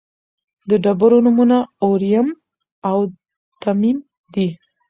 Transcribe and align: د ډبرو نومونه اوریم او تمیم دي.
د 0.69 0.71
ډبرو 0.83 1.17
نومونه 1.25 1.57
اوریم 1.83 2.27
او 2.89 2.97
تمیم 3.63 3.97
دي. 4.33 4.47